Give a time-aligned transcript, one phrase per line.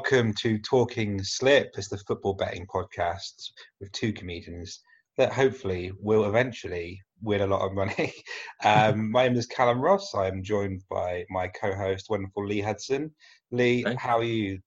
[0.00, 1.74] welcome to Talking Slip.
[1.76, 3.50] It's the football betting podcast
[3.80, 4.80] with two comedians
[5.18, 8.14] that hopefully will eventually win a lot of money.
[8.64, 10.14] Um, my name is Callum Ross.
[10.14, 13.10] I am joined by my co-host, wonderful Lee Hudson.
[13.50, 13.94] Lee, Hey.
[13.94, 14.60] how are you?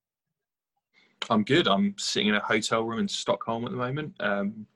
[1.32, 1.68] I'm good.
[1.68, 4.13] I'm sitting in a hotel room in Stockholm at the moment.
[4.20, 4.68] Um,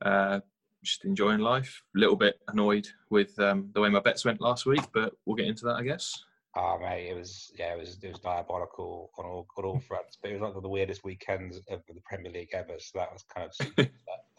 [0.00, 0.40] uh,
[0.82, 1.82] just enjoying life.
[1.94, 5.36] A little bit annoyed with um, the way my bets went last week, but we'll
[5.36, 6.24] get into that, I guess.
[6.56, 10.18] Oh mate, it was yeah, it was it was diabolical on all on all fronts.
[10.20, 12.74] But it was like one of the weirdest weekends of the Premier League ever.
[12.78, 13.88] So that was kind of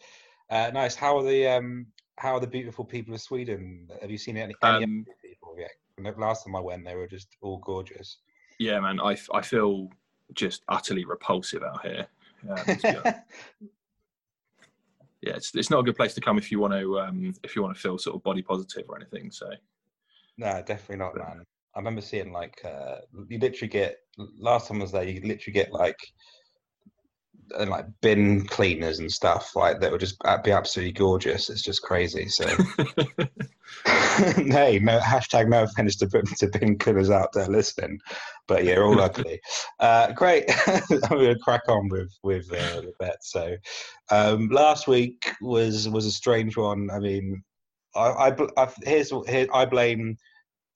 [0.50, 0.94] uh, nice.
[0.94, 1.86] How are the um
[2.18, 3.88] how are the beautiful people of Sweden?
[4.02, 5.70] Have you seen any, any Um, people yet?
[5.96, 8.18] The Last time I went, they were just all gorgeous.
[8.58, 9.88] yeah, man, I, f- I feel
[10.34, 12.06] just utterly repulsive out here.
[12.48, 13.06] Um, to be honest.
[15.22, 17.56] yeah, it's, it's not a good place to come if you want to um, if
[17.56, 19.30] you want to feel sort of body positive or anything.
[19.30, 19.50] So
[20.36, 21.44] No, definitely not, man.
[21.74, 22.96] I remember seeing like uh,
[23.28, 23.96] you literally get
[24.38, 25.98] last time I was there, you literally get like
[27.58, 31.50] and like bin cleaners and stuff like that would just be absolutely gorgeous.
[31.50, 32.28] It's just crazy.
[32.28, 32.46] So
[33.86, 37.98] hey, no hashtag no offense to bin- to bin cleaners out there listening,
[38.46, 39.40] but yeah, all ugly.
[39.80, 40.44] Uh, great.
[40.68, 43.24] I'm gonna crack on with with uh, the bet.
[43.24, 43.56] So
[44.10, 46.90] um, last week was was a strange one.
[46.90, 47.42] I mean,
[47.94, 50.16] I, I, I here's here I blame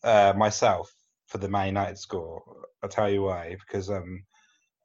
[0.07, 0.91] uh, myself
[1.27, 2.43] for the Man United score.
[2.83, 3.57] I'll tell you why.
[3.67, 4.23] Because um,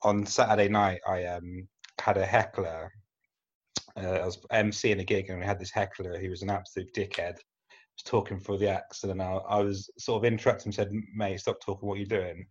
[0.02, 1.67] on Saturday night, I um,
[2.00, 2.91] had a heckler.
[3.95, 6.94] Uh, I was emceeing a gig, and we had this heckler who was an absolute
[6.94, 7.38] dickhead.
[7.38, 10.91] He was talking for the accent, and I, I was sort of interrupted and said,
[11.13, 11.88] "Mate, stop talking.
[11.88, 12.47] What are you doing?"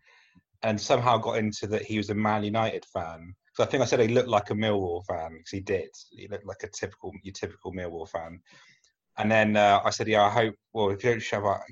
[0.63, 3.35] And somehow got into that he was a Man United fan.
[3.55, 5.89] So I think I said he looked like a Millwall fan because he did.
[6.13, 8.41] He looked like a typical, your typical Millwall fan.
[9.19, 10.55] And then uh, I said, "Yeah, I hope.
[10.73, 11.63] Well, if you don't shove up,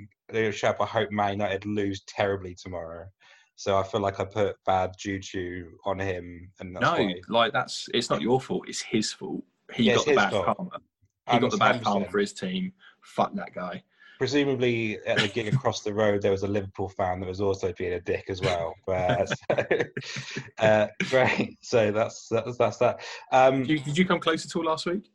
[0.65, 0.81] up.
[0.81, 3.07] I hope Man United lose terribly tomorrow."
[3.57, 7.15] So I feel like I put bad juju on him, and that's no, why.
[7.29, 8.69] like that's it's not your fault.
[8.69, 9.43] It's his fault.
[9.75, 10.57] He Yeah, got the bad fault.
[10.57, 10.71] karma.
[11.31, 12.73] He got the bad karma for his team.
[13.03, 13.83] Fuck that guy.
[14.19, 17.73] Presumably, at the gig across the road, there was a Liverpool fan that was also
[17.77, 18.75] being a dick as well.
[18.87, 19.57] But, so,
[20.59, 21.59] uh, great.
[21.61, 23.01] So that's that's that's that.
[23.33, 25.11] Um, Did you, did you come close at all last week?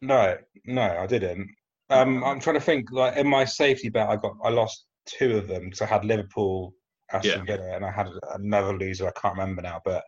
[0.00, 1.48] No, no, I didn't.
[1.90, 2.90] Um, I'm trying to think.
[2.92, 6.04] Like in my safety bet, I got I lost two of them because I had
[6.04, 6.74] Liverpool,
[7.12, 9.06] Aston Villa, and I had another loser.
[9.08, 10.04] I can't remember now, but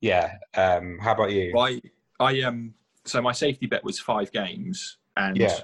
[0.00, 0.34] yeah.
[0.54, 1.56] Um, how about you?
[1.58, 1.80] I
[2.20, 5.60] I um so my safety bet was five games and Yeah.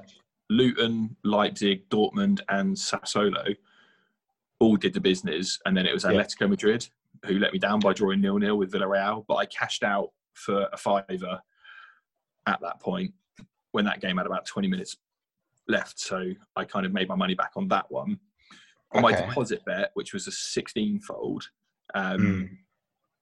[0.50, 3.56] Luton, Leipzig, Dortmund, and Sassuolo
[4.60, 6.10] all did the business, and then it was Yeah.
[6.10, 6.88] Atletico Madrid
[7.24, 9.24] who let me down by drawing nil nil with Villarreal.
[9.28, 11.40] But I cashed out for a fiver
[12.46, 13.14] at that point
[13.70, 14.96] when that game had about twenty minutes
[15.68, 18.18] left, so I kind of made my money back on that one.
[18.94, 21.48] On my deposit bet, which was a sixteen fold,
[21.94, 22.48] um, Mm.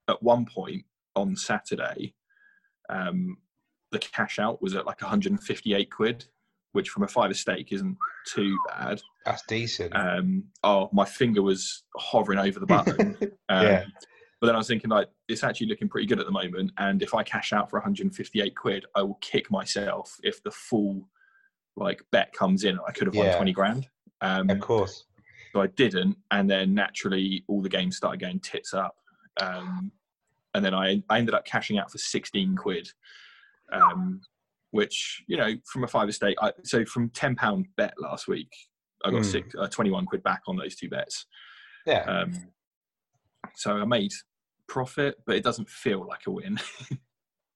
[0.08, 0.84] at one point
[1.14, 2.14] on Saturday,
[2.88, 3.36] um,
[3.92, 6.24] the cash out was at like 158 quid,
[6.72, 7.96] which from a fiver stake isn't
[8.26, 9.00] too bad.
[9.24, 9.94] That's decent.
[9.94, 13.16] Um, oh, my finger was hovering over the button.
[13.48, 13.84] Um, Yeah.
[14.40, 16.72] But then I was thinking, like, it's actually looking pretty good at the moment.
[16.78, 21.08] And if I cash out for 158 quid, I will kick myself if the full
[21.80, 22.78] like bet comes in.
[22.86, 23.36] I could have won Yeah.
[23.36, 23.88] 20 grand.
[24.20, 25.06] Um, of course.
[25.52, 28.94] so I didn't, and then naturally all the games started going tits up,
[29.40, 29.90] um,
[30.54, 32.88] and then I, I ended up cashing out for sixteen quid,
[33.72, 34.20] um,
[34.72, 38.52] which you know from a five estate, I, so from ten pound bet last week,
[39.04, 39.22] I got Hmm.
[39.30, 41.26] six, uh, twenty one quid back on those two bets.
[41.86, 42.02] Yeah.
[42.02, 42.34] Um,
[43.54, 44.12] so I made
[44.68, 46.58] profit, but it doesn't feel like a win.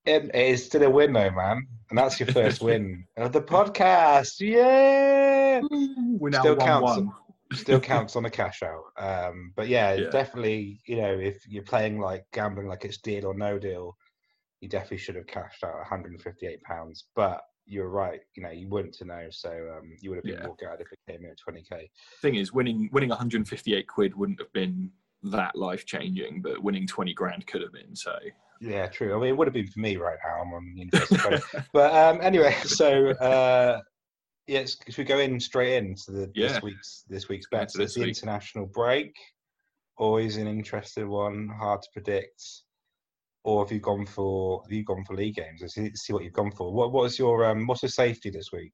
[0.07, 1.67] It, it is still a win, though, man.
[1.91, 4.41] And that's your first win of the podcast.
[4.41, 5.61] Yeah.
[5.71, 6.83] We're now Still one counts.
[6.97, 7.13] one.
[7.53, 8.83] Still counts on the cash out.
[8.99, 10.11] Um, but yeah, Yeah.
[10.11, 13.97] definitely, you know, if you're playing like gambling like it's deal or no deal,
[14.61, 17.05] you definitely should have cashed out 158 pounds.
[17.15, 20.35] But you're right, you know, you wouldn't to know, so um, you would have been
[20.35, 20.47] Yeah.
[20.47, 21.89] more glad if it came in at 20k.
[22.21, 24.91] Thing is, winning winning 158 quid wouldn't have been
[25.31, 27.95] that life changing, but winning 20 grand could have been.
[27.97, 28.17] So
[28.61, 29.17] Yeah, true.
[29.17, 30.43] I mean, it would have been for me right now.
[30.43, 31.39] I'm on university
[31.73, 33.81] but um, anyway, so uh,
[34.47, 36.49] yes, if we go in straight into the Yeah.
[36.49, 38.09] this week's this week's bets, it's this the week.
[38.17, 39.15] international break.
[39.97, 42.43] Always an interesting one, hard to predict.
[43.45, 45.61] Or have you gone for have you gone for league games?
[45.61, 46.73] Let's see, see what you've gone for.
[46.73, 48.73] What what's your um what's your safety this week?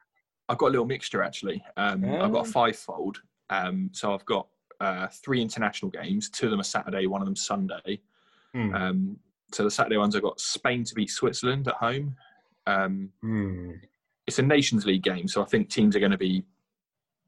[0.48, 1.62] I've got a little mixture actually.
[1.76, 3.20] Um, I've got a five-fold.
[3.50, 4.48] Um, so I've got
[4.80, 6.30] uh, three international games.
[6.30, 8.00] Two of them are Saturday, one of them Sunday.
[8.54, 8.74] Hmm.
[8.74, 9.16] Um,
[9.52, 12.16] so the Saturday ones I've got Spain to beat Switzerland at home.
[12.66, 13.72] Um, Hmm.
[14.26, 16.44] it's a Nations League game, so I think teams are going to be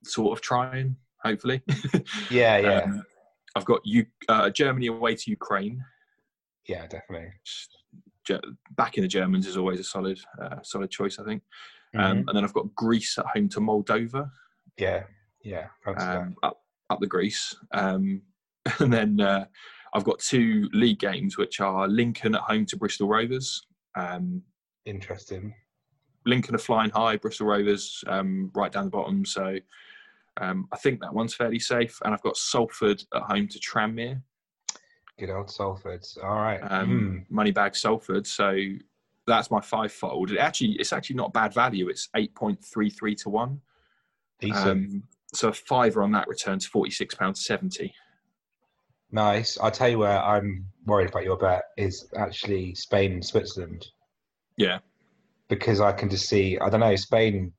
[0.05, 1.63] sort of trying, hopefully.
[2.31, 2.79] Yeah, yeah.
[2.83, 3.03] Um,
[3.55, 5.85] I've got U- uh, Germany away to Ukraine.
[6.67, 7.33] Yeah, definitely.
[8.77, 11.43] Back in the Germans is always a solid, uh, solid choice, I think.
[11.95, 12.25] Um, Mhm.
[12.29, 14.31] and then I've got Greece at home to Moldova,
[14.79, 15.05] Yeah,
[15.43, 15.69] yeah.
[15.87, 16.37] um,
[16.93, 17.55] up the Greece.
[17.73, 18.23] Um,
[18.79, 19.47] and then uh,
[19.95, 23.67] I've got two league games, which are Lincoln at home to Bristol Rovers.
[23.97, 24.43] Um,
[24.85, 25.55] Interesting.
[26.25, 29.25] Lincoln are flying high, Bristol Rovers um, right down the bottom.
[29.25, 29.57] So
[30.41, 31.99] um, I think that one's fairly safe.
[32.05, 34.23] And I've got Salford at home to Tranmere,
[35.19, 36.05] Good old Salford.
[36.23, 36.59] All right.
[36.61, 38.27] um, Moneybag Salford.
[38.27, 38.57] So
[39.27, 40.31] that's my five fold.
[40.33, 41.89] It actually, it's actually not bad value.
[41.89, 43.61] It's eight point three three to one.
[44.41, 44.67] Decent.
[44.67, 45.03] Um,
[45.35, 47.95] so a fiver on that returns forty six pounds seventy.
[49.11, 49.59] nice.
[49.61, 53.87] I'll tell you where I'm worried about your bet is actually Spain and Switzerland
[54.57, 54.79] Yeah,
[55.49, 56.59] because I can just see.
[56.59, 57.53] I don't know Spain.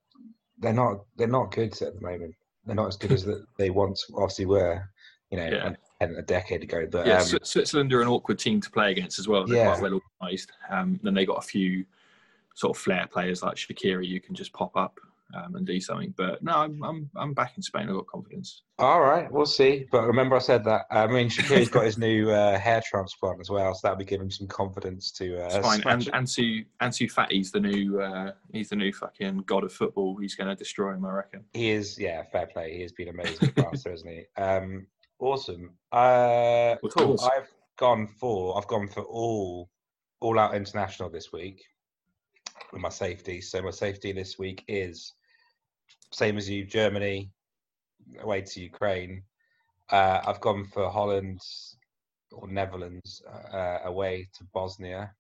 [0.60, 1.04] They're not.
[1.18, 2.36] They're not good at the moment.
[2.66, 4.84] They're not as good as that they once obviously were.
[5.32, 5.74] You know, Yeah.
[6.08, 6.86] a, a decade ago.
[6.92, 7.18] But yeah.
[7.22, 9.48] um, Switzerland are an awkward team to play against as well.
[9.48, 9.72] They're Yeah.
[9.72, 10.52] quite well organised.
[10.70, 11.86] Um, then they got a few
[12.54, 14.08] sort of flair players like Shaqiri.
[14.08, 15.00] You can just pop up
[15.36, 16.14] um, and do something.
[16.18, 17.90] But no, I'm I'm I'm back in Spain.
[17.90, 18.64] I've got confidence.
[18.80, 19.86] All right, we'll see.
[19.92, 20.86] But remember, I said that.
[20.90, 24.26] I mean, Shaqiri's got his new uh, hair transplant as well, so that'll be giving
[24.26, 25.44] him some confidence to.
[25.44, 25.84] Uh, It's fine.
[25.86, 26.04] And.
[26.14, 30.16] Ansu Ansu Fati's the new uh, he's the new fucking god of football.
[30.18, 31.44] He's going to destroy him, I reckon.
[31.54, 32.76] He is, yeah, fair play.
[32.76, 34.26] He has been amazing Barca, hasn't he?
[34.42, 34.88] Um,
[35.20, 35.72] awesome.
[35.92, 37.10] Uh, What's cool.
[37.10, 37.24] yours?
[37.24, 39.70] I've gone for I've gone for all
[40.22, 41.66] all out international this week
[42.72, 43.42] with my safety.
[43.42, 45.14] So my safety this week is
[46.12, 47.32] same as you, Germany
[48.22, 49.24] away to Ukraine.
[49.90, 51.42] Uh, I've gone for Holland
[52.32, 55.12] or Netherlands uh, away to Bosnia.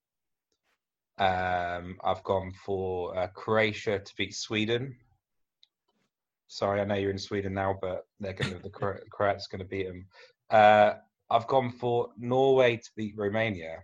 [1.17, 4.95] Um, I've gone for uh, Croatia to beat Sweden.
[6.47, 9.59] Sorry, I know you're in Sweden now, but they're going to the Cro- Croats going
[9.59, 10.05] to beat them.
[10.49, 10.93] Uh,
[11.29, 13.77] I've gone for Norway to beat Romania.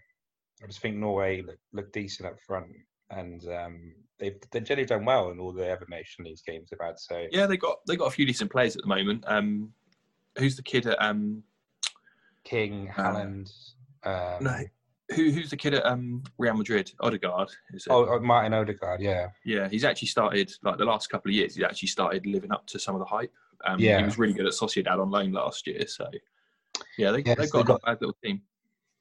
[0.63, 2.67] I just think Norway look, look decent up front,
[3.09, 6.79] and um, they've they've generally done well in all the other Nation League games they've
[6.85, 6.99] had.
[6.99, 9.23] So Yeah, they got they got a few decent players at the moment.
[9.27, 9.73] Um,
[10.37, 11.43] who's the kid at um
[12.43, 13.45] King, Uh, um,
[14.41, 14.59] no
[15.15, 16.91] who who's the kid at um Real Madrid?
[16.99, 17.91] Odegaard is it?
[17.91, 21.55] oh, oh, Martin Odegaard, yeah, Yeah, he's actually started like the last couple of years.
[21.55, 23.33] He's actually started living up to some of the hype.
[23.65, 23.97] Um, Yeah.
[23.99, 25.85] he was really good at Sociedad on loan last year.
[25.87, 26.07] So
[26.97, 28.41] yeah, they, Yes, they've got they a bad little team.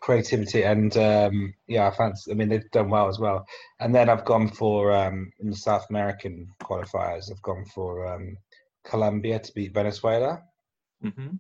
[0.00, 2.30] Creativity, and um, yeah, I fancy.
[2.30, 3.44] I mean, they've done well as well.
[3.80, 7.30] And then I've gone for um, in the South American qualifiers.
[7.30, 8.36] I've gone for um,
[8.84, 10.42] Colombia to beat Venezuela.
[11.02, 11.36] hmm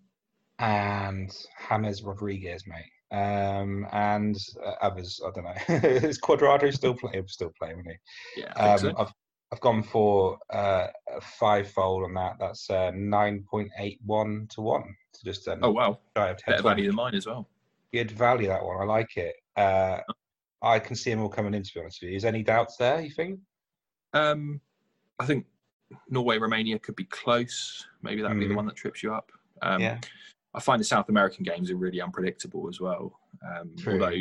[0.58, 1.30] and
[1.68, 2.90] James Rodriguez, mate.
[3.10, 5.88] Um, and uh, others, I don't know.
[5.88, 7.26] Is Cuadrado still playing?
[7.28, 7.98] Still playing, isn't
[8.36, 8.60] Yeah, he?
[8.60, 8.94] Um, so.
[8.98, 9.12] I've
[9.50, 12.36] I've gone for uh, a five fold on that.
[12.38, 14.94] That's uh, nine point eight one to one.
[15.12, 17.48] So just um, Oh wow, shy of 10 better value than mine as well.
[17.92, 18.80] Good value that one.
[18.80, 19.34] I like it.
[19.56, 20.00] Uh,
[20.62, 21.62] I can see them all coming in.
[21.62, 23.00] To be honest with you, is any doubts there?
[23.00, 23.40] You think?
[24.12, 24.60] Um,
[25.18, 25.46] I think
[26.10, 27.86] Norway Romania could be close.
[28.02, 28.56] Maybe that'd be the Mhm.
[28.56, 29.32] one that trips you up.
[29.62, 30.00] Um, Yeah.
[30.54, 33.20] I find the South American games are really unpredictable as well.
[33.46, 34.16] Um, although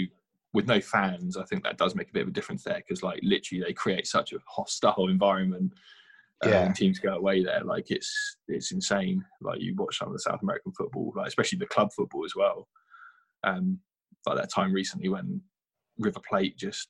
[0.53, 3.03] with no fans, I think that does make a bit of a difference there because
[3.03, 5.73] like literally they create such a hostile environment.
[6.43, 6.71] Um, Yeah.
[6.73, 9.25] teams go away there like it's it's insane.
[9.41, 12.35] Like you watch some of the South American football, like especially the club football as
[12.35, 12.69] well.
[13.47, 13.79] Um,
[14.25, 15.41] like that time recently when
[15.97, 16.89] River Plate just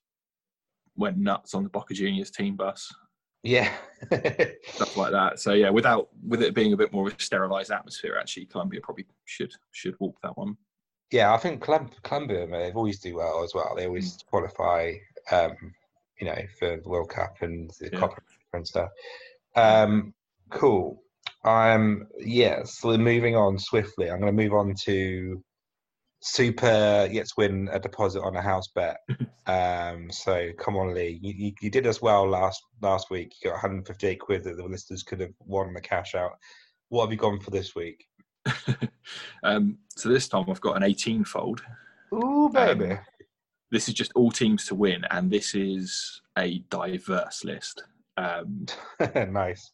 [0.95, 2.91] went nuts on the Boca Juniors team bus
[3.43, 3.71] Yeah.
[4.73, 5.39] stuff like that.
[5.39, 8.81] So yeah, without with it being a bit more of a sterilized atmosphere, actually, Colombia
[8.81, 10.57] probably should should walk that one.
[11.11, 13.73] Yeah, I think Colombia, they've always do well as well.
[13.75, 14.93] They always qualify,
[15.31, 15.55] um,
[16.19, 17.99] you know, for the World Cup and the Yeah.
[17.99, 18.21] Copa
[18.53, 18.89] and stuff.
[19.55, 20.13] Um,
[20.49, 21.01] cool.
[21.45, 25.41] Um, yeah, so moving on swiftly, I'm going to move on to
[26.21, 28.97] Super Yet win a deposit on a house bet.
[29.47, 33.33] um, so come on, Lee, you, you, you did as well last last week.
[33.41, 36.31] You got 158 quid that the listeners could have won the cash out.
[36.89, 38.05] What have you gone for this week?
[39.43, 41.61] um, so this time I've got an 18 fold.
[42.13, 42.91] Ooh, baby.
[42.91, 42.99] Um,
[43.69, 47.83] This is just all teams to win, and this is a diverse list.
[48.15, 48.65] Um,
[49.29, 49.71] nice.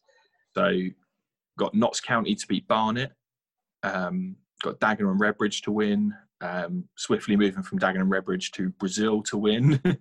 [0.54, 0.70] so
[1.58, 3.12] got Notts County to beat Barnet.
[3.82, 6.12] Um, got Dagenham and Redbridge to win.
[6.44, 9.80] Um, swiftly moving from Dagenham Redbridge to Brazil to win.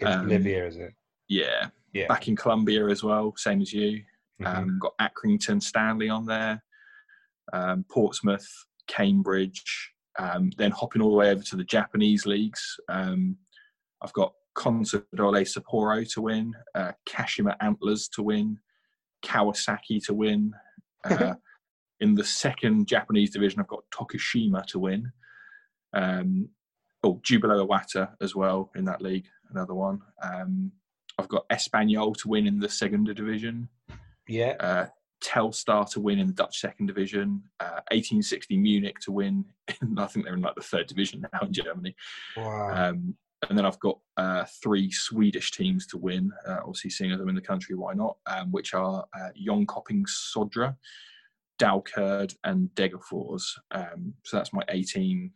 [0.00, 0.94] Um, Bolivia, is it?
[1.28, 2.06] yeah, Yeah.
[2.06, 4.04] back in Colombia as well, same as you.
[4.40, 4.46] Mhm.
[4.46, 6.62] Um, got Accrington, Stanley on there,
[7.52, 8.46] um, Portsmouth,
[8.86, 9.92] Cambridge.
[10.16, 13.36] Um, then hopping all the way over to the Japanese leagues, um,
[14.00, 18.56] I've got Consadole Sapporo to win, uh, Kashima Antlers to win,
[19.24, 20.52] Kawasaki to win.
[21.04, 21.34] Uh,
[22.00, 25.10] in the second Japanese division, I've got Tokushima to win.
[25.92, 26.48] Um,
[27.02, 30.00] oh, Jubilo Iwata as well in that league, another one.
[30.22, 30.72] Um,
[31.18, 33.68] I've got Espanyol to win in the Segunda division.
[34.28, 34.54] Yeah.
[34.60, 34.86] Uh,
[35.22, 37.42] Telstar to win in the Dutch second division.
[37.58, 39.44] Uh, 1860 Munich to win.
[39.80, 41.96] In, I think they're in like the third division now in Germany.
[42.36, 42.90] Wow.
[42.90, 43.16] Um,
[43.48, 46.32] and then I've got uh, three Swedish teams to win.
[46.46, 48.16] Uh, obviously, seeing them in the country, why not?
[48.26, 50.76] Um, which are uh, Jönköping Södra,
[51.60, 53.44] Dalkurd, and Degerfors.
[53.70, 55.30] Um, so that's my 18,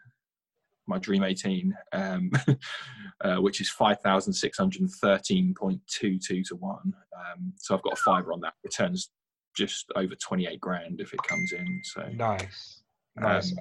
[0.86, 2.30] my dream 18, um,
[3.22, 6.92] uh, which is 5,613.22 to one.
[7.16, 8.54] Um, so I've got a fiver on that.
[8.64, 9.10] Returns
[9.56, 11.80] just over 28 grand if it comes in.
[11.84, 12.82] So nice.
[13.16, 13.52] Nice.
[13.52, 13.58] um,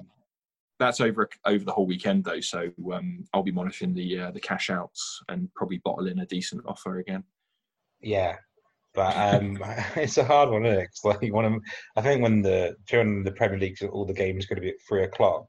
[0.78, 4.40] that's over over the whole weekend though, so um, I'll be monitoring the uh, the
[4.40, 7.22] cash outs and probably bottle in a decent offer again.
[8.00, 8.36] Yeah,
[8.94, 9.58] but um,
[9.96, 10.86] it's a hard one, isn't it?
[10.88, 11.60] 'Cause, like you want to.
[11.96, 14.80] I think when the during the Premier League, all the games going to be at
[14.88, 15.46] three o'clock.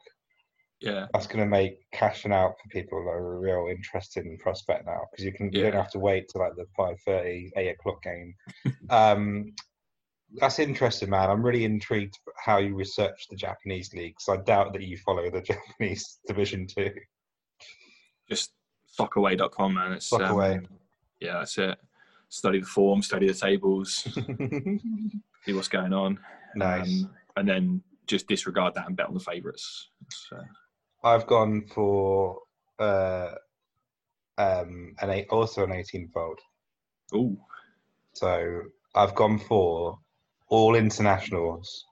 [0.84, 4.86] Yeah, That's going to make cashing out for people that are a real interesting prospect
[4.86, 8.04] now because you can you don't have to wait till like the 5.30, 8 o'clock
[8.04, 8.36] game.
[8.90, 9.54] um,
[10.36, 11.30] that's interesting, man.
[11.30, 15.32] I'm really intrigued how you research the Japanese league because I doubt that you follow
[15.32, 15.42] the
[15.80, 16.92] Japanese division too.
[18.30, 18.52] just
[19.00, 19.94] soccerway.com man.
[19.94, 20.58] It's Soccerway.
[20.58, 20.68] Um,
[21.22, 21.78] yeah, that's it.
[22.28, 24.06] Study the form, study the tables,
[25.46, 26.20] see what's going on,
[26.56, 27.04] nice.
[27.04, 29.88] um, and then just disregard that and bet on the favourites.
[30.10, 30.42] So,
[31.04, 32.40] I've gone for
[32.80, 33.32] uh,
[34.38, 36.40] um, an eight, also an 18 fold.
[37.14, 37.38] ooh,
[38.14, 38.62] So
[38.96, 39.98] I've gone for
[40.48, 41.86] all internationals.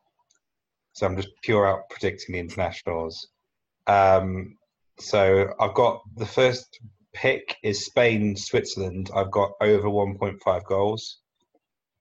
[0.94, 3.28] So I'm just pure out predicting the internationals.
[3.88, 4.58] Um,
[5.00, 6.80] so I've got the first
[7.14, 9.10] pick is Spain, Switzerland.
[9.16, 11.20] I've got over 1.5 goals.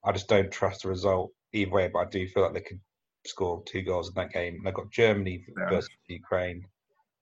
[0.05, 2.81] I just don't trust the result either way, but I do feel like they could
[3.27, 4.57] score two goals in that game.
[4.57, 6.65] And I've got Germany Fair versus Ukraine.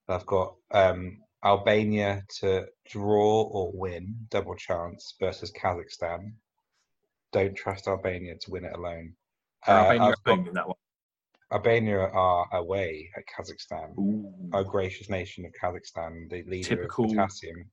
[0.09, 6.33] I've got um, Albania to draw or win, double chance, versus Kazakhstan.
[7.33, 9.13] Don't trust Albania to win it alone.
[9.67, 10.77] Uh, Albania I've got- that one.
[11.51, 13.97] Albania are away at Kazakhstan.
[13.99, 17.07] Ooh, Our gracious nation of Kazakhstan, the leader Typical.
[17.07, 17.71] of potassium.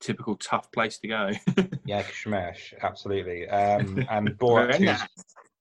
[0.00, 1.30] typical tough place to go.
[1.84, 3.48] Yeah, Kashmesh, absolutely.
[3.48, 5.02] Um, and Borat 2, nice.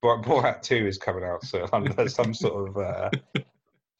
[0.04, 3.10] Borat 2 is coming out, so there's some sort of uh,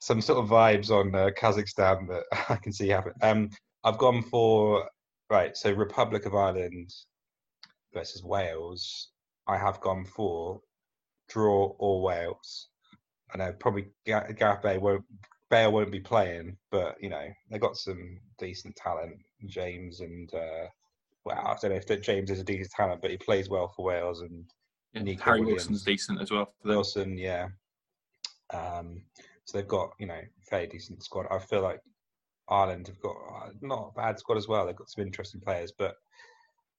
[0.02, 3.14] some sort of vibes on uh, Kazakhstan that I can see happen.
[3.22, 3.50] Um,
[3.84, 4.90] I've gone for
[5.30, 5.56] right.
[5.56, 6.92] So Republic of Ireland
[7.94, 9.10] versus Wales.
[9.48, 10.60] I have gone for
[11.30, 12.68] draw or Wales.
[13.34, 15.06] I know probably Ga- Gareth Bale won't
[15.50, 19.18] Bale won't be playing, but you know they got some decent talent.
[19.46, 20.68] James and uh,
[21.26, 23.68] well, I don't know if that James is a decent talent, but he plays well
[23.76, 24.46] for Wales and
[24.94, 25.68] Yeah, Harry Williams.
[25.70, 26.54] Wilson's decent as well.
[26.62, 26.76] For them.
[26.78, 27.48] Wilson, yeah.
[28.52, 29.04] Um,
[29.46, 31.26] so they've got you know fairly decent squad.
[31.32, 31.80] I feel like
[32.50, 34.66] Ireland have got uh, not a bad squad as well.
[34.66, 35.96] They've got some interesting players, but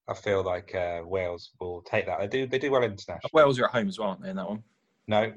[0.09, 2.19] I feel like uh, Wales will take that.
[2.21, 3.31] They do they do well internationally.
[3.33, 4.63] Wales are at home as well, aren't they, in that one?
[5.07, 5.33] no,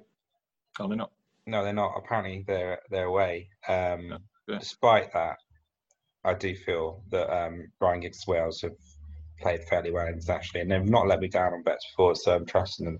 [0.79, 1.11] Oh, they're not.
[1.47, 1.93] no, they're not.
[1.97, 3.49] Apparently, they're they're away.
[3.67, 4.17] Um, Oh,
[4.47, 4.59] good.
[4.59, 5.37] despite that,
[6.23, 8.75] I do feel that um, Ryan Giggs Wales have
[9.39, 12.45] played fairly well internationally, and they've not let me down on bets before, so I'm
[12.45, 12.99] trusting them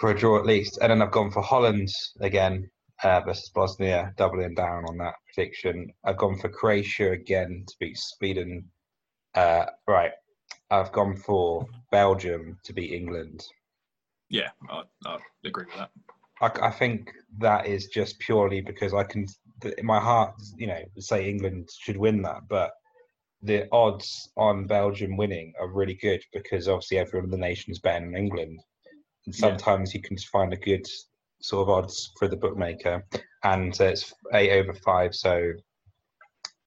[0.00, 0.78] for a draw at least.
[0.80, 1.88] And then I've gone for Holland
[2.20, 2.70] again
[3.02, 5.92] uh, versus Bosnia, doubling down on that prediction.
[6.04, 8.68] I've gone for Croatia again to beat Sweden.
[9.34, 10.12] Uh, right,
[10.70, 13.44] I've gone for Belgium to beat England.
[14.28, 15.90] Yeah, I, I agree with that.
[16.40, 19.26] I, I think that is just purely because I can,
[19.78, 22.72] in my heart, you know, say England should win that, but
[23.42, 27.78] the odds on Belgium winning are really good because obviously everyone in the nation is
[27.78, 28.60] betting on England,
[29.26, 29.40] and Yeah.
[29.40, 30.86] sometimes you can find a good
[31.40, 33.04] sort of odds for the bookmaker,
[33.44, 35.52] and uh, it's eight over five, so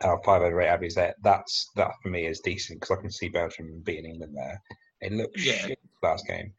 [0.01, 1.15] uh, five over eight averages there.
[1.23, 4.61] That's that for me is decent because I can see Belgium beating England there.
[5.01, 5.53] It looks Yeah.
[5.67, 6.53] shit last game.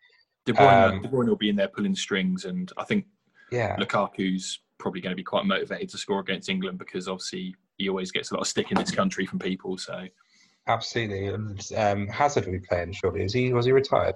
[0.47, 3.07] De Bruyne, Um, De Bruyne will be in there pulling strings, and I think
[3.51, 7.89] Yeah, Lukaku's probably going to be quite motivated to score against England because obviously he
[7.89, 9.77] always gets a lot of stick in this country from people.
[9.79, 10.07] So
[10.67, 11.27] Absolutely.
[11.27, 13.23] And um, Hazard will be playing shortly.
[13.23, 13.53] Is he?
[13.53, 14.15] Was he retired?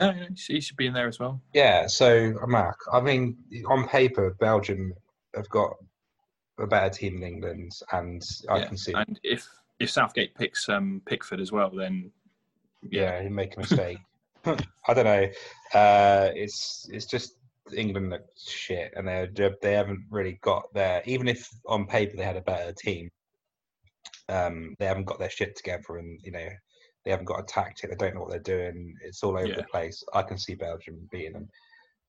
[0.00, 1.40] No, no, he should be in there as well.
[1.54, 1.86] Yeah.
[1.86, 3.36] So Mark, I mean,
[3.68, 4.92] on paper, Belgium
[5.34, 5.72] have got
[6.58, 8.92] a better team than England, and I Yeah, can see.
[8.94, 12.10] And if if Southgate picks um, Pickford as well, then
[12.90, 13.98] Yeah, he make a mistake.
[14.44, 15.28] I don't know.
[15.74, 17.34] Uh, it's it's just
[17.74, 19.28] England look shit, and they
[19.62, 21.02] they haven't really got their.
[21.06, 23.10] Even if on paper they had a better team,
[24.28, 26.48] um, they haven't got their shit together, and you know
[27.04, 27.90] they haven't got a tactic.
[27.90, 28.94] They don't know what they're doing.
[29.02, 29.56] It's all over Yeah.
[29.56, 30.02] the place.
[30.12, 31.48] I can see Belgium beating them.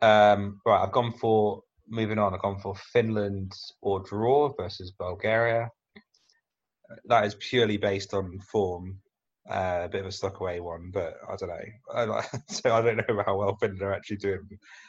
[0.02, 2.34] Um, right, I've gone for moving on.
[2.34, 5.70] I've gone for Finland or draw versus Bulgaria.
[7.06, 9.00] that is purely based on form.
[9.50, 11.66] Uh, a bit of a stuck away one, but I don't know.
[12.20, 14.48] I, so I don't know how well Finland are actually doing.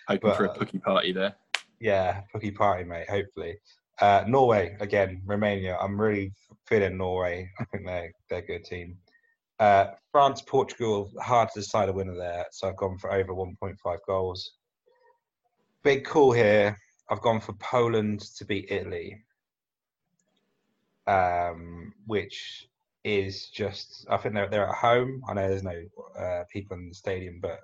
[0.08, 1.34] Hoping But, for a Pukki party there.
[1.80, 3.08] Yeah, Pukki party, mate.
[3.08, 3.56] Hopefully,
[4.00, 5.22] uh, Norway again.
[5.24, 5.76] Romania.
[5.80, 6.32] I'm really
[6.66, 7.48] feeling Norway.
[7.60, 8.98] I think they're they're a good team.
[9.62, 11.12] Uh, France, Portugal.
[11.20, 13.76] Hard to decide a winner there, so I've gone for over 1.5
[14.08, 14.54] goals.
[15.84, 16.76] Big call here.
[17.08, 19.22] I've gone for Poland to beat Italy,
[21.06, 22.66] um, which
[23.04, 24.04] is just.
[24.10, 25.22] I think they're they're at home.
[25.28, 25.80] I know there's no
[26.18, 27.60] uh, people in the stadium, but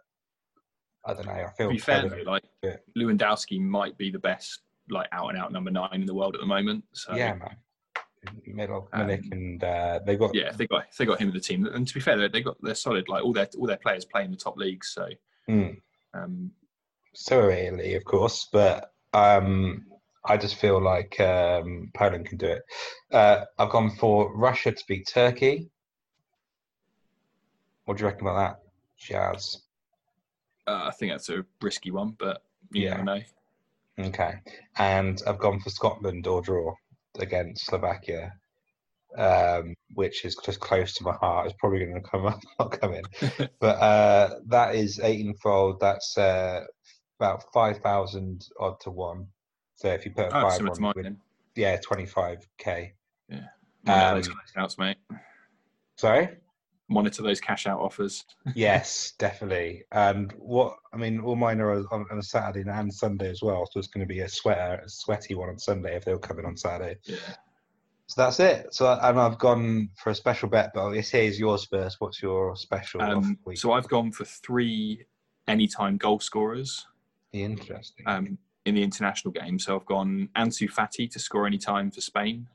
[1.04, 1.32] I don't know.
[1.32, 2.76] I feel To be fair, though, like Yeah.
[2.96, 6.40] Lewandowski might be the best, like out and out number nine in the world at
[6.40, 6.84] the moment.
[6.92, 7.56] So yeah, man.
[8.46, 11.66] Middle, Um, and uh, they've got yeah, they got they got him in the team,
[11.66, 13.08] and to be fair, they they got they're solid.
[13.08, 14.88] Like all their all their players play in the top leagues.
[14.88, 15.08] So
[15.48, 15.80] Mm.
[16.14, 16.50] um,
[17.14, 19.86] so Italy, of course, but um,
[20.24, 22.62] I just feel like um, Poland can do it.
[23.10, 25.70] Uh, I've gone for Russia to beat Turkey.
[27.84, 28.62] What do you reckon about that,
[28.98, 29.62] Jazz?
[30.66, 32.90] uh, I think that's a risky one, but you Yeah.
[32.90, 33.20] never know.
[34.00, 34.34] Okay,
[34.76, 36.74] and I've gone for Scotland or draw
[37.18, 38.32] against Slovakia,
[39.16, 41.46] um, which is just close to my heart.
[41.46, 43.02] It's probably going to come up, not come in,
[43.60, 45.80] but uh, that is 18 fold.
[45.80, 46.64] That's uh,
[47.18, 49.26] about 5,000 odd to one.
[49.76, 51.16] So if you put a Oh, five on, with-
[51.54, 52.92] yeah, 25k.
[53.84, 54.96] Monitor Um, those cash outs, mate.
[55.96, 56.28] Sorry.
[56.88, 58.24] Monitor those cash out offers.
[58.54, 59.84] yes, definitely.
[59.92, 63.68] And what I mean, all mine are on, on a Saturday and Sunday as well.
[63.70, 66.38] So it's going to be a sweater, a sweaty one on Sunday if they'll come
[66.38, 66.98] in on Saturday.
[67.04, 67.16] Yeah.
[68.06, 68.74] So that's it.
[68.74, 71.96] So and I've gone for a special bet, but this here's yours first.
[72.00, 75.04] What's your special Um, so I've gone for three
[75.46, 76.86] anytime goal scorers
[77.32, 78.06] Interesting.
[78.06, 79.58] um, in the international game.
[79.58, 82.48] So I've gone Ansu Fati to score anytime for Spain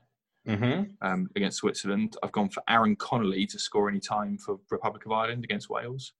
[0.46, 0.82] mm-hmm.
[1.06, 2.16] um, against Switzerland.
[2.22, 6.12] I've gone for Aaron Connolly to score any time for Republic of Ireland against Wales.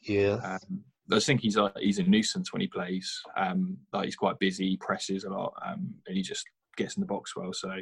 [0.00, 0.38] Yeah.
[0.44, 3.20] Um, I think he's a, he's a nuisance when he plays.
[3.36, 6.44] Um, like he's quite busy, he presses a lot, um, and he just
[6.76, 7.52] gets in the box well.
[7.52, 7.74] So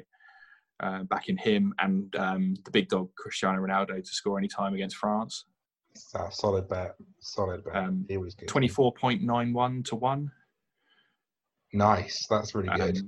[0.80, 4.96] uh, backing him and um, the big dog Cristiano Ronaldo to score any time against
[4.96, 5.44] France.
[5.94, 6.94] So, solid bet.
[7.20, 7.76] Solid bet.
[7.76, 8.48] Um, he was good.
[8.48, 10.30] Twenty four point nine one to one.
[11.72, 12.26] Nice.
[12.28, 12.98] That's really good.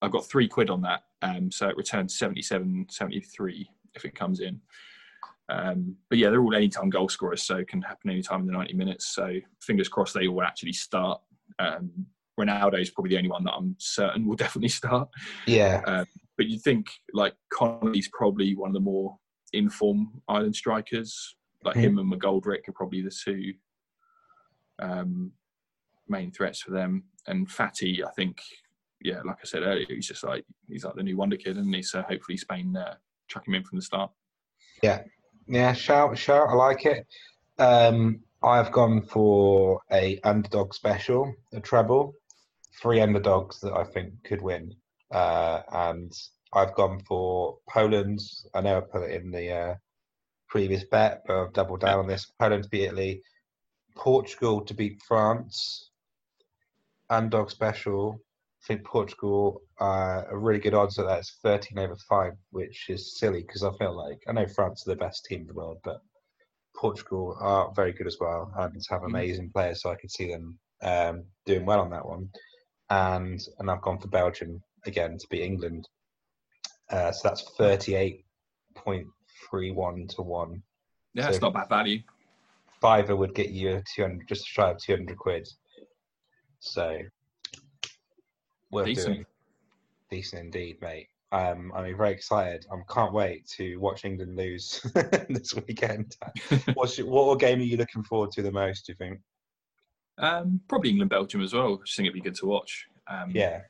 [0.00, 4.14] Um, I've got three quid on that, um, so it returns 77, 73 if it
[4.14, 4.60] comes in.
[5.48, 8.52] Um, but yeah, they're all anytime goal scorers, so it can happen anytime in the
[8.52, 9.14] 90 minutes.
[9.14, 11.20] So fingers crossed they all actually start.
[11.58, 12.06] Um,
[12.38, 15.08] Ronaldo is probably the only one that I'm certain will definitely start.
[15.46, 15.82] yeah.
[15.86, 16.04] Uh,
[16.36, 19.18] but you think like Connolly's probably one of the more
[19.52, 21.36] informed Ireland strikers.
[21.64, 21.80] Like Mhm.
[21.80, 23.52] him and McGoldrick are probably the two
[24.78, 25.32] um,
[26.08, 27.04] main threats for them.
[27.26, 28.40] And Fati, I think,
[29.02, 31.74] yeah, like I said earlier, he's just like he's like the new wonder kid, and
[31.74, 32.94] he's so hopefully Spain uh,
[33.28, 34.10] chuck him in from the start.
[34.82, 35.02] Yeah,
[35.46, 36.48] yeah, shout, shout.
[36.48, 37.06] I like it.
[37.58, 42.14] Um, I've gone for a underdog special, a treble,
[42.80, 44.74] three underdogs that I think could win,
[45.10, 46.12] uh, and
[46.52, 48.20] I've gone for Poland.
[48.54, 49.74] I know I put it in the uh,
[50.48, 52.30] previous bet, but I've doubled down on this.
[52.38, 53.22] Poland to beat Italy,
[53.96, 55.90] Portugal to beat France,
[57.08, 58.20] underdog special.
[58.62, 61.20] I think Portugal uh, are really good odds at that.
[61.20, 64.90] It's 13 over 5, which is silly because I feel like I know France are
[64.90, 66.02] the best team in the world, but
[66.76, 69.06] Portugal are very good as well and have Mhm.
[69.06, 72.30] amazing players, so I could see them um, doing well on that one.
[72.90, 75.88] And and I've gone for Belgium again to beat England.
[76.90, 80.62] Uh, so that's 38.31 to 1.
[81.14, 82.02] Yeah, So- it's not bad value.
[82.80, 85.48] Fiver would get you 200, just a shy of 200 quid.
[86.60, 87.02] So,
[88.70, 89.06] worth Decent.
[89.06, 89.26] doing.
[90.10, 91.08] Decent indeed, mate.
[91.32, 92.66] Um, I'm very excited.
[92.72, 94.80] I can't wait to watch England lose
[95.28, 96.16] this weekend.
[96.74, 98.86] What's what game are you looking forward to the most?
[98.86, 99.20] Do you think?
[100.18, 101.74] Um, probably England Belgium as well.
[101.74, 102.86] I just think it'd be good to watch.
[103.06, 103.60] Um, Yeah,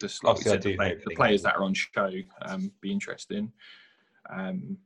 [0.00, 2.10] just like I said, the, play, the players that are on show
[2.42, 3.50] um, be interesting.
[4.30, 4.76] Um,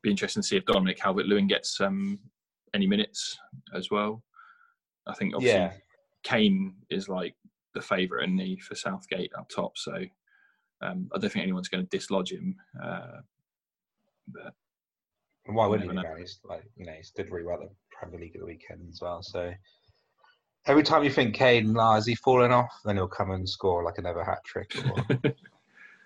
[0.00, 2.18] be interesting to see if Dominic Calvert Lewin gets um,
[2.72, 3.38] any minutes
[3.74, 4.22] as well.
[5.06, 5.72] I think obviously yeah,
[6.22, 7.34] Kane is like
[7.74, 9.94] the favourite in the for Southgate up top, so
[10.82, 12.56] um, I don't think anyone's going to dislodge him.
[12.82, 13.20] Uh,
[14.28, 14.54] but
[15.46, 15.96] and why wouldn't he?
[15.96, 16.14] know.
[16.18, 18.86] He's like, you know, he's did really well at the Premier League at the weekend
[18.90, 19.22] as well.
[19.22, 19.52] So
[20.66, 22.72] every time you think Kane, nah, is he falling off?
[22.84, 24.72] Then he'll come and score like another hat trick.
[24.86, 25.04] Or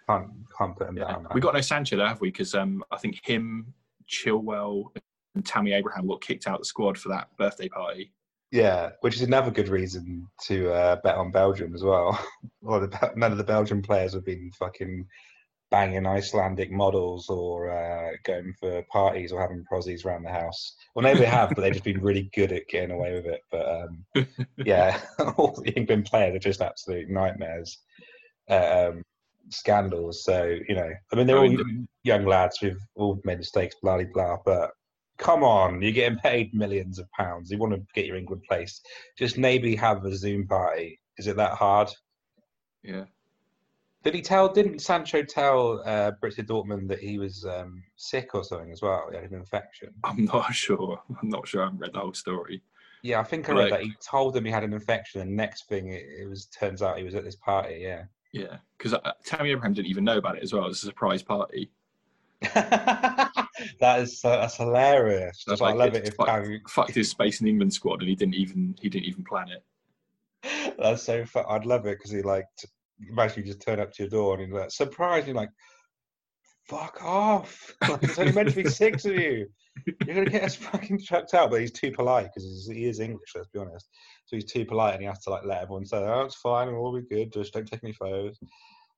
[0.09, 1.13] can't can't put him yeah.
[1.13, 1.23] down.
[1.25, 1.33] man.
[1.35, 2.29] we got no Sancho though, have we?
[2.29, 3.73] Because um, I think him,
[4.09, 4.87] Chilwell,
[5.35, 8.13] and Tammy Abraham got kicked out of the squad for that birthday party.
[8.53, 12.19] Yeah, which is another good reason to uh, bet on Belgium as well.
[12.61, 15.07] well, the, none of the Belgian players have been fucking
[15.71, 20.77] banging Icelandic models or uh, going for parties or having prozzies around the house.
[20.95, 23.41] Well, maybe they have, but they've just been really good at getting away with it.
[23.51, 24.27] But um,
[24.65, 25.01] yeah,
[25.37, 27.79] all the England players are just absolute nightmares,
[28.49, 29.03] um,
[29.51, 30.25] scandals.
[30.25, 31.57] So you know, I mean, they're all
[32.05, 34.37] young lads who've all made mistakes, blah blah blah.
[34.45, 34.71] But
[35.19, 37.51] come on, you're getting paid millions of pounds.
[37.51, 38.81] You want to get your England place?
[39.19, 41.01] Just maybe have a Zoom party.
[41.19, 41.91] Is it that hard?
[42.83, 43.05] Yeah.
[44.05, 44.49] Did he tell?
[44.53, 49.09] Didn't Sancho tell uh, Borussia Dortmund that he was um, sick or something as well?
[49.11, 49.91] He had an infection.
[50.05, 51.01] I'm not sure.
[51.21, 51.63] I'm not sure.
[51.63, 52.63] I haven't read the whole story.
[53.03, 55.35] Yeah, I think I read like, that he told them he had an infection, and
[55.35, 57.79] next thing it, it was turns out he was at this party.
[57.81, 58.05] Yeah.
[58.33, 60.65] Yeah, because uh, Tammy Abraham didn't even know about it as well.
[60.65, 61.71] It was a surprise party.
[63.81, 65.45] that is uh, that's hilarious.
[65.47, 66.09] That's like, I love it.
[66.09, 66.61] If Tammy...
[66.69, 69.49] fucked his space in the England squad, and he didn't even he didn't even plan
[69.49, 70.75] it.
[70.79, 71.45] That's so fun.
[71.49, 72.47] I'd love it because he like
[73.09, 75.51] imagine you just turn up to your door and you're like, surprise, you're like,
[76.69, 77.75] fuck off.
[77.89, 79.47] Like, it's only meant to be six of you.
[79.87, 81.51] You're going to get us fucking chucked out.
[81.51, 83.89] But he's too polite because he is English, let's be honest.
[84.27, 86.69] So he's too polite and he has to like let everyone say, oh, it's fine,
[86.69, 87.33] it'll all be good.
[87.33, 88.39] Just don't take any photos.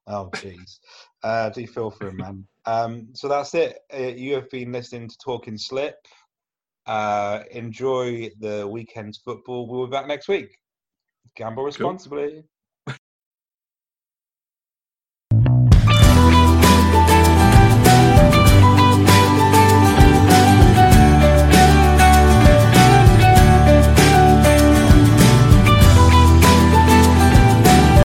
[0.08, 0.78] Oh, jeez.
[1.22, 2.46] Uh, do you feel for him, man?
[2.64, 3.78] Um, so that's it.
[3.92, 5.96] Uh, you have been listening to Talking Slip.
[6.86, 9.68] Uh, enjoy the weekend's football.
[9.68, 10.56] We'll be back next week.
[11.36, 12.30] Gamble responsibly.
[12.30, 12.44] Cool.